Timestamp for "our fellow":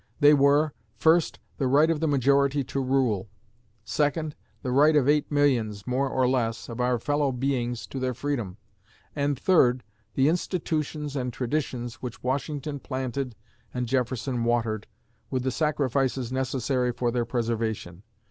6.81-7.31